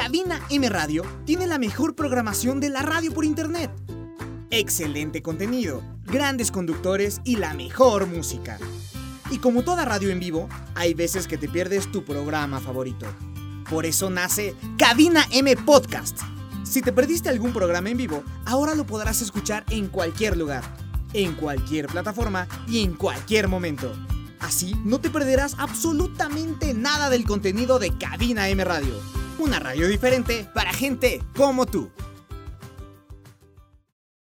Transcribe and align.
Cabina 0.00 0.40
M 0.48 0.68
Radio 0.68 1.02
tiene 1.24 1.48
la 1.48 1.58
mejor 1.58 1.96
programación 1.96 2.60
de 2.60 2.68
la 2.68 2.82
radio 2.82 3.12
por 3.12 3.24
internet. 3.24 3.68
Excelente 4.48 5.22
contenido, 5.22 5.82
grandes 6.04 6.52
conductores 6.52 7.20
y 7.24 7.34
la 7.34 7.52
mejor 7.54 8.06
música. 8.06 8.60
Y 9.32 9.38
como 9.38 9.64
toda 9.64 9.84
radio 9.84 10.10
en 10.10 10.20
vivo, 10.20 10.48
hay 10.76 10.94
veces 10.94 11.26
que 11.26 11.36
te 11.36 11.48
pierdes 11.48 11.90
tu 11.90 12.04
programa 12.04 12.60
favorito. 12.60 13.06
Por 13.68 13.86
eso 13.86 14.08
nace 14.08 14.54
Cabina 14.78 15.26
M 15.32 15.56
Podcast. 15.56 16.20
Si 16.62 16.80
te 16.80 16.92
perdiste 16.92 17.28
algún 17.28 17.52
programa 17.52 17.90
en 17.90 17.96
vivo, 17.96 18.22
ahora 18.46 18.76
lo 18.76 18.86
podrás 18.86 19.20
escuchar 19.20 19.64
en 19.68 19.88
cualquier 19.88 20.36
lugar, 20.36 20.62
en 21.12 21.34
cualquier 21.34 21.88
plataforma 21.88 22.46
y 22.68 22.84
en 22.84 22.94
cualquier 22.94 23.48
momento. 23.48 23.92
Así 24.38 24.76
no 24.84 25.00
te 25.00 25.10
perderás 25.10 25.56
absolutamente 25.58 26.72
nada 26.72 27.10
del 27.10 27.24
contenido 27.24 27.80
de 27.80 27.98
Cabina 27.98 28.48
M 28.48 28.62
Radio. 28.62 29.17
Una 29.38 29.60
radio 29.60 29.86
diferente 29.86 30.48
para 30.52 30.72
gente 30.72 31.22
como 31.36 31.64
tú. 31.64 31.90